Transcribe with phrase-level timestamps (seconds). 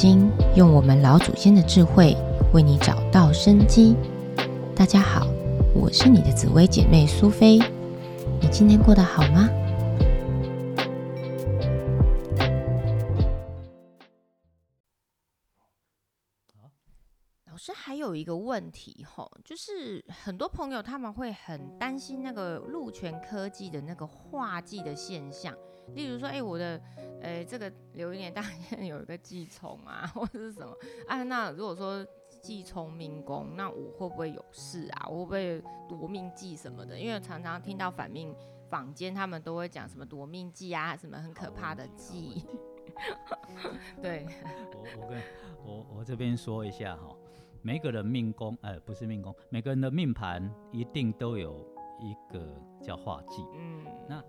[0.00, 2.16] 经，用我们老祖先的智慧
[2.54, 3.96] 为你找到生机。
[4.76, 5.26] 大家好，
[5.74, 7.58] 我是你的紫薇姐妹苏菲。
[8.40, 9.48] 你今天过得好吗？
[17.50, 25.52] 老师还有一个问题吼，就是很多朋友他们会很担心那个鹿泉科技的那个化忌的现象。
[25.94, 26.80] 例如说，哎，我的，
[27.20, 30.72] 呃，这个流年大限有一个忌冲啊，或者是什么
[31.06, 31.22] 啊？
[31.24, 32.06] 那如果说
[32.42, 35.08] 忌冲命宫，那我会不会有事啊？
[35.08, 36.98] 我会不会夺命忌什么的？
[36.98, 38.34] 因为常常听到反命
[38.68, 42.44] 坊间他们都会讲什么夺命忌啊，什么很可怕的忌。
[44.00, 44.26] 对，
[44.74, 45.22] 我我跟
[45.64, 47.14] 我我这边说一下哈，
[47.62, 51.66] 每个人命宫，呃，不是命宫，每个人的命盘一定都有
[52.00, 53.44] 一个叫化忌。
[53.54, 54.22] 嗯，那。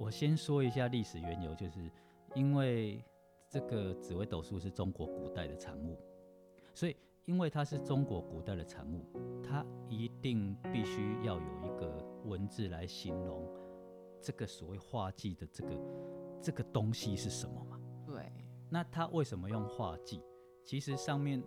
[0.00, 1.78] 我先说一下历史缘由，就是
[2.34, 3.04] 因为
[3.50, 5.94] 这个紫微斗数是中国古代的产物，
[6.74, 9.04] 所以因为它是中国古代的产物，
[9.44, 13.46] 它一定必须要有一个文字来形容
[14.22, 15.78] 这个所谓画技的这个
[16.40, 17.78] 这个东西是什么嘛？
[18.06, 18.32] 对。
[18.70, 20.22] 那它为什么用画技？
[20.64, 21.42] 其实上面，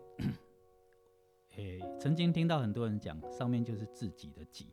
[1.57, 4.71] 诶，曾经听到很多人讲，上面就是自己的己，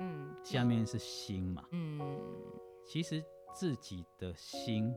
[0.00, 1.98] 嗯，下面是心嘛，嗯。
[2.84, 4.94] 其实自己的心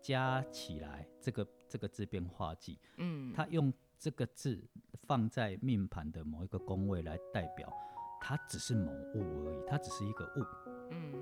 [0.00, 4.62] 加起来，这个这个字变化忌，嗯，他用这个字
[5.06, 7.72] 放在命盘的某一个宫位来代表，
[8.20, 10.44] 它只是某物而已，它只是一个物，
[10.90, 11.14] 嗯。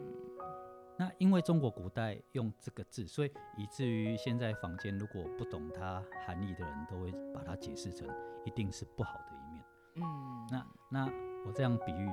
[0.99, 8.09] 那因为中国古代用这个字，所以以至于现在坊间如果不懂它含义的人，都会把它解释成
[8.45, 9.65] 一定是不好的一面，
[9.97, 10.47] 嗯。
[10.51, 11.07] 那那
[11.47, 12.11] 我这样比喻。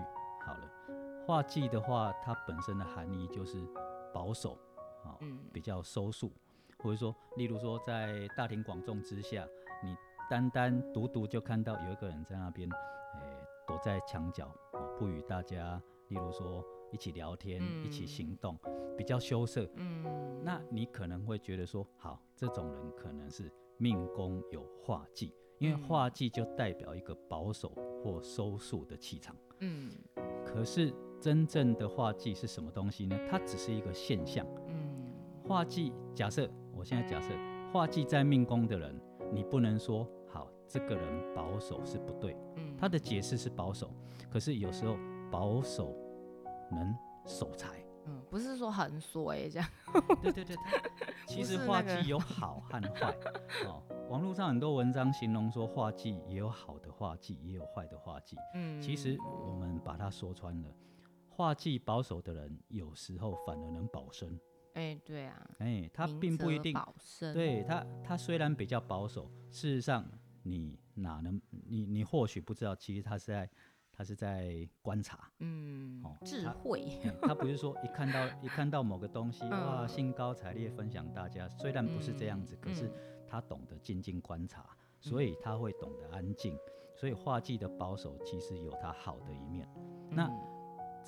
[1.30, 3.64] 画技的话，它本身的含义就是
[4.12, 4.58] 保守，
[5.04, 5.16] 啊，
[5.54, 6.32] 比较收束，
[6.80, 9.48] 或者说，例如说，在大庭广众之下，
[9.84, 9.96] 你
[10.28, 14.52] 单单独独就看到有一个人在那边，诶，躲在墙角，
[14.98, 18.58] 不与大家，例如说一起聊天、一起行动，
[18.98, 27.70] 比较羞涩，嗯，那你可能会觉得说，好，这种人可能是命宫有画技，因为画技就代表一个保守
[28.04, 29.92] 或收束的气场，嗯，
[30.44, 30.92] 可是。
[31.20, 33.18] 真正的画技是什么东西呢？
[33.30, 34.46] 它只是一个现象。
[34.68, 35.12] 嗯，
[35.48, 37.34] 画技假设，我现在假设
[37.72, 39.00] 画技在命宫的人，
[39.34, 42.36] 你不能说好这个人保守是不对。
[42.56, 43.94] 嗯，他的解释是保守，
[44.30, 44.98] 可是有时候
[45.30, 45.94] 保守
[46.72, 47.84] 能守财。
[48.06, 49.68] 嗯，不是说很衰这样。
[50.24, 50.56] 对对对，
[51.28, 53.16] 其实画技有好和坏。
[53.68, 58.38] 哦，网络上很多文章形容说画技也有好的画技，也有坏的画技。
[58.56, 60.70] 嗯，其实我们把它说穿了。
[61.40, 64.38] 画技保守的人，有时候反而能保身。
[64.74, 67.34] 哎，对啊，哎，他并不一定保身。
[67.34, 70.06] 对他，他虽然比较保守，事实上，
[70.44, 73.50] 你哪能，你你或许不知道，其实他是在，
[73.94, 75.32] 他是在观察。
[75.40, 77.00] 嗯，哦智慧。
[77.22, 81.48] 他不是说一看到一看到某个东西，哇，兴高采烈分享大家。
[81.48, 82.92] 虽然不是这样子，可是
[83.26, 86.54] 他懂得静静观察，所以他会懂得安静。
[86.98, 89.66] 所以画技的保守其实有他好的一面。
[90.12, 90.30] 那。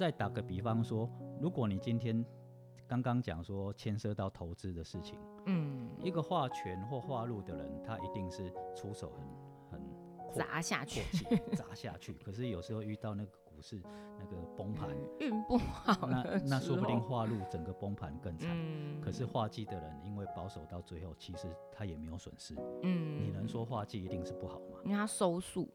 [0.01, 1.07] 再打个比方说，
[1.39, 2.25] 如果你今天
[2.87, 9.13] 刚刚讲说牵涉到投资的事情，嗯，一个画权或画路的人，他一定是出手
[9.69, 9.81] 很很
[10.33, 11.03] 砸下去，
[11.55, 12.13] 砸下去。
[12.25, 13.31] 可是有时候遇到那个。
[13.53, 13.79] 股市
[14.17, 14.89] 那个崩盘，
[15.19, 18.49] 运不好，那那说不定画路整个崩盘更惨。
[19.01, 22.55] 可是画技的人因为保守到最后，其实他也没有损失。
[22.81, 24.79] 嗯，你能说画技一定是不好吗？
[24.85, 25.69] 因为他收束。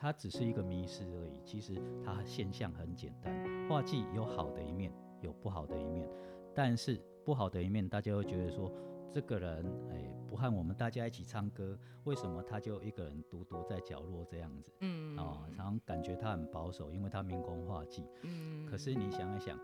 [0.00, 1.40] 嗯，他只是一个迷失而已。
[1.44, 1.74] 其实
[2.04, 6.08] 他现象很简单，画技有好的一面，有不好的一面。
[6.54, 8.72] 但是不好的一面，大家会觉得说。
[9.12, 14.70] 这个人哎，不和我们大家一起唱歌，为什么他就一个人独独在角落这样子？
[14.82, 18.06] 嗯，啊，常常感觉他很保守，因为他民工画技。
[18.22, 19.58] 嗯，可是你想一想，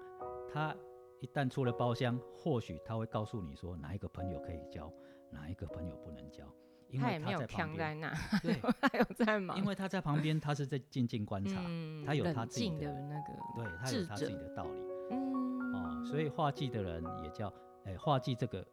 [0.53, 0.75] 他
[1.21, 4.93] 一旦出了包厢，或许他会告诉你说哪一个朋友可以交，
[5.31, 6.45] 哪一个朋友不能交，
[6.91, 8.01] 因为他在旁边。
[8.43, 9.59] 对， 他有在忙。
[9.59, 11.61] 因为他在旁边，他是在静静观察，
[12.07, 14.81] 他有他自己的那个，对他有他自己的道理。
[15.11, 17.53] 嗯，哦，所以画技的人也叫
[17.85, 18.67] 哎，画技这个。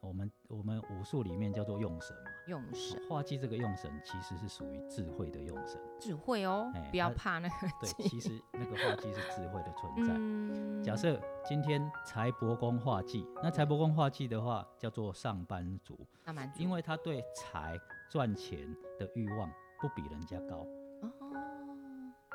[0.00, 7.54] 我们我们武术里面叫做用神嘛，用神画技这个用神其实是属于智慧的用神，智慧哦，不要怕那个。
[7.80, 10.82] 对，其实那个画技是智慧的存在。
[10.82, 17.76] 假设今天财帛宫画技，那财帛宫画技的话叫做上班族，上班族，因为他对财
[18.08, 18.58] 赚钱
[18.98, 19.50] 的欲望
[19.80, 20.64] 不比人家高。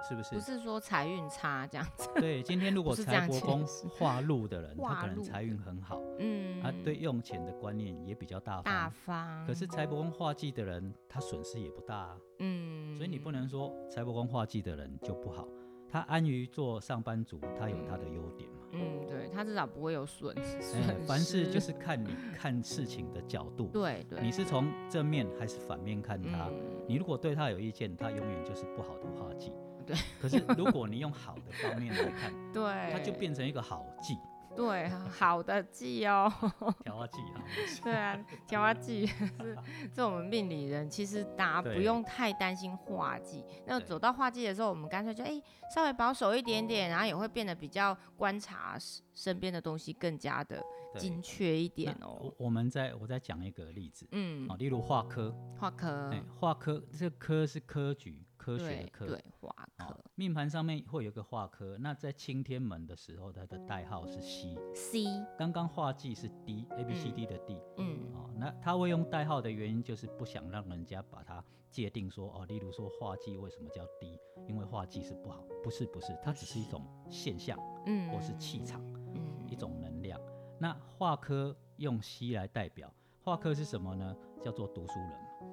[0.04, 0.36] 哦，是不是？
[0.36, 2.10] 不是说财运差这样子。
[2.20, 8.64] 对，今天如果财帛宫化禄的人， 他可能财运很好，嗯，他对用钱的观念也比较大方。
[8.64, 9.48] 大方。
[9.48, 12.96] 可是财帛宫化忌的人，他损失也不大，嗯。
[12.96, 15.48] 所以你不能说财帛宫化忌的人就不好，
[15.90, 18.58] 他安于做上班族，他有他的优点嘛。
[18.72, 20.82] 嗯，对他至少不会有损失。
[21.08, 23.68] 凡事就是看你看事情的角度。
[23.68, 24.20] 对对。
[24.22, 26.50] 你是从正面还是反面看他？
[26.88, 29.52] 你如果对他有意见，他永远就是不好的化忌。
[29.86, 34.18] 对， 可是如果你用好的方面来看， 对，它就变成一个好记。
[34.56, 36.32] 对，好的记哦。
[36.86, 37.42] 调花记啊。
[37.84, 38.16] 对啊，
[38.48, 39.58] 调花记是
[39.92, 43.44] 这我们命理人其实大家不用太担心画技。
[43.66, 45.42] 那走到画技的时候，我们干脆就哎
[45.74, 48.78] 稍微保守一点点，然后也会变得比较观察
[49.12, 50.64] 身边的东西更加的
[51.00, 52.20] 精确一点哦。
[52.22, 58.24] 我我们再我再讲一个例子，嗯，啊，例如化科，化科，哎，画科，这科是科举。
[58.44, 59.98] 科学的科，对，化科。
[60.16, 64.58] 命盘上面会有个化科，那在青天门的时候，它的代号是 C。
[64.76, 65.06] C。
[65.38, 67.58] 刚刚化忌是 D，A B C D 的 D。
[67.78, 68.12] 嗯。
[68.14, 71.42] 哦，那他会用代号的原因，就是不想让人家把它
[71.72, 74.20] 界定说，哦，例如说化忌为什么叫 D？
[74.50, 80.20] 因为化忌是不好，不是不是，它只是一种现象，嗯，或是气场，嗯，一种能量。
[80.60, 82.94] 那化科用 C 来代表，
[83.24, 84.14] 化科是什么呢？
[84.42, 85.12] 叫做读书人。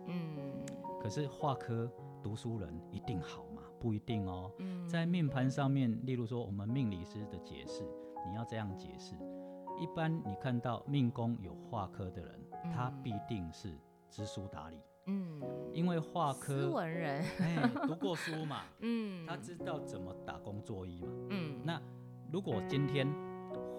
[0.09, 0.67] 嗯。
[1.01, 1.89] 可是化科。
[2.23, 3.63] 读书人一定好吗？
[3.79, 4.53] 不一定哦。
[4.87, 7.83] 在命盘上面，例如说我们命理师的解释，
[8.29, 9.15] 你要这样解释。
[9.79, 12.39] 一般你看到命宫有化科的人，
[12.73, 13.75] 他必定是
[14.11, 14.77] 知书达理。
[15.07, 15.41] 嗯，
[15.73, 18.63] 因为化科斯文人，哎，读过书嘛。
[18.81, 21.27] 嗯，他知道怎么打工作揖嘛。
[21.31, 21.81] 嗯，那
[22.31, 23.09] 如果今天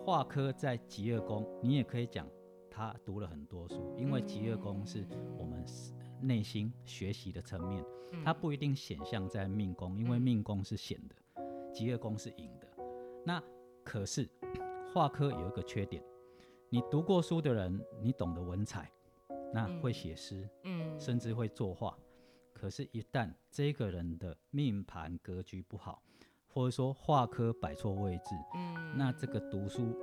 [0.03, 2.27] 化科在极恶宫，你也可以讲
[2.71, 5.05] 他读了很多书，因为极恶宫是
[5.37, 5.63] 我们。
[6.21, 7.83] 内心学习的层面，
[8.23, 11.15] 它不一定显象在命宫，因为命宫是显的，
[11.73, 12.67] 吉恶宫是隐的。
[13.25, 13.41] 那
[13.83, 14.29] 可是
[14.93, 16.03] 画科有一个缺点，
[16.69, 18.91] 你读过书的人，你懂得文采，
[19.53, 21.97] 那会写诗，嗯，甚至会作画。
[22.53, 26.03] 可是，一旦这个人的命盘格局不好，
[26.47, 29.97] 或者说画科摆错位置，嗯，那这个读书，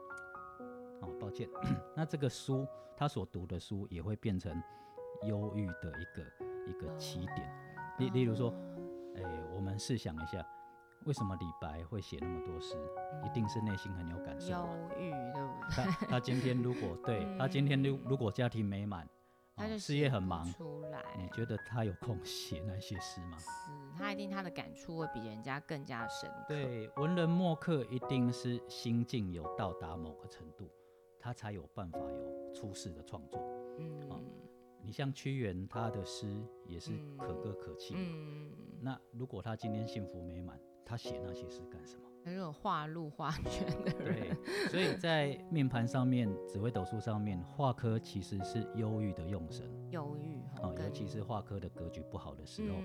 [1.02, 1.48] 哦，抱歉，
[1.94, 2.66] 那这个书
[2.96, 4.50] 他所读的书也会变成。
[5.24, 6.22] 忧郁的一个
[6.66, 7.50] 一个起点，
[7.98, 8.52] 例例如说，
[9.16, 9.22] 哎，
[9.54, 10.44] 我们试想一下，
[11.04, 12.76] 为什么李白会写那么多诗？
[13.24, 14.52] 一定是内心很有感受。
[14.52, 14.68] 忧
[14.98, 15.84] 郁，对不对？
[15.84, 19.08] 他他今天如果对 他今天如如果家庭美满，
[19.56, 21.02] 他就事业很忙，出来。
[21.18, 23.38] 你觉得他有空写那些诗吗？
[23.38, 23.46] 是，
[23.98, 26.46] 他一定他的感触会比人家更加深刻。
[26.48, 30.70] 对，文人墨客一定是心境有到达某个程度，
[31.18, 33.38] 他才有办法有出世的创作。
[33.78, 34.00] 嗯。
[34.82, 37.94] 你像屈原，他的诗也是可歌可泣。
[37.96, 38.50] 嗯，
[38.80, 42.02] 那如果他今天幸福美满，他写那些诗干什么？
[42.22, 44.36] 那种画路画圈的人。
[44.36, 49.66] 对，所以在命盘上面，紫微斗数上面，画科其实是忧郁的用神。
[49.90, 52.76] 忧郁哦，尤其是画科的格局不好的时候，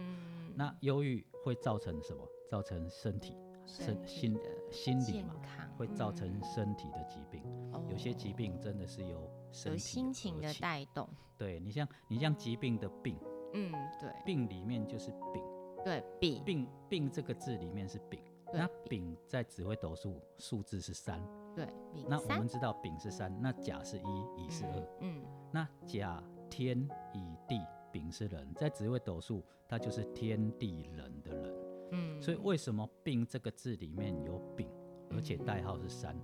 [0.56, 2.26] 那忧郁会造成什么？
[2.48, 4.38] 造成身体、身心、
[4.70, 5.34] 心理嘛，
[5.76, 7.42] 会造成身体的疾病。
[7.90, 9.28] 有些疾病真的是由
[9.66, 11.08] 有心情的带动。
[11.38, 13.18] 对你像你像疾病的病，
[13.54, 15.44] 嗯，对，病里面就是丙，
[15.84, 18.20] 对，丙，病病这个字里面是丙，
[18.54, 21.22] 那丙在指挥斗数数字是三，
[21.54, 21.68] 对，
[22.08, 27.60] 那我们知道丙是三，那甲是一，乙是二，嗯，那甲天乙地
[27.92, 31.54] 丙是人，在紫微斗数它就是天地人的人，
[31.92, 34.70] 嗯，所以为什么病这个字里面有丙，
[35.12, 36.16] 而且代号是三？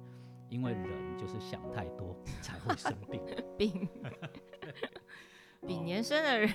[0.51, 3.19] 因为人就是想太多 才会生病，
[3.57, 3.89] 病。
[5.65, 6.51] 比年生的人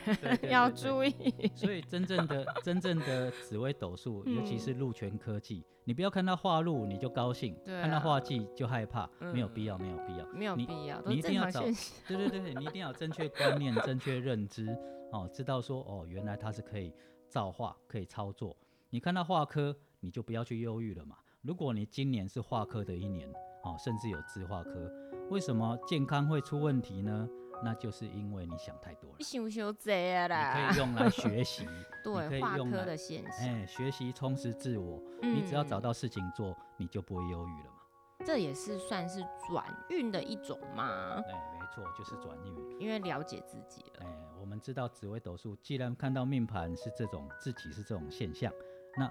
[0.50, 1.12] 要注意。
[1.54, 11.00] 所以真正的真正的紫微斗数，尤其是禄权科技，你不要看到化禄你就高兴，看到画技就害怕，没有必要，没有必要，没有必要。
[11.06, 11.60] 你一定要找，
[12.08, 14.76] 对对对，你一定要正确观念、正确认知
[15.12, 16.92] 哦，知道说哦，原来它是可以
[17.28, 18.56] 造化、可以操作。
[18.90, 21.16] 你看到画科，你就不要去忧郁了嘛。
[21.42, 23.32] 如果你今年是画科的一年
[23.66, 24.90] 哦，甚至有自化科，
[25.28, 27.28] 为什么健康会出问题呢？
[27.64, 29.16] 那就是因为你想太多了。
[29.18, 30.54] 你想想这啦。
[30.54, 31.66] 你可以用来学习，
[32.04, 33.48] 对，化科的现象。
[33.48, 37.80] 哎，学习充实自我，你只要找到事情做，你就不会忧郁了嘛。
[38.24, 41.14] 这也是算是转运的一种嘛？
[41.26, 42.80] 哎，没错，就是转运。
[42.80, 44.04] 因为了解自己了。
[44.04, 44.06] 哎，
[44.38, 48.52] 我们知道紫微斗数，既然看到命盘是这种，自己是这种现象，
[48.98, 49.10] 那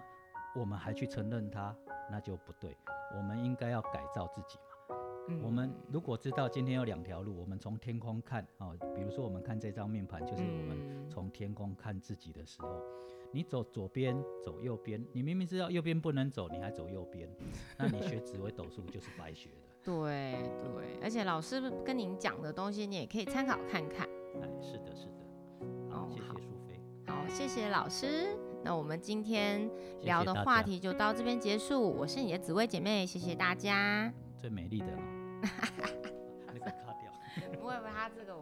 [0.55, 1.75] 我们还去承认它，
[2.09, 2.75] 那就不对。
[3.15, 4.97] 我们应该要改造自己嘛。
[5.43, 12.69] 我们如果知道今天有两条路，我们从天空看哦，比如说我们看这张面盘，就是我们从天空看自己的时候，
[13.31, 17.27] 你走左边，走右边，你明明知道右边不能走，你还走右边，
[17.77, 19.55] 那你学紫微斗数就是白学的。
[19.83, 24.07] 对对，而且老师跟您讲的东西，你也可以参考看看。
[24.41, 25.25] 哎，是的，是的。
[25.89, 26.79] 好，谢谢苏菲。
[27.07, 28.44] 好，谢谢老师。
[28.65, 29.69] 那我们今天
[30.01, 31.87] 聊的话题就到这边结束。
[31.87, 34.11] 我是你的紫薇姐妹，谢谢大家。
[34.41, 34.99] 最美丽的哦。
[36.51, 37.11] 那个卡掉。
[37.61, 38.33] 不会不会，他这个。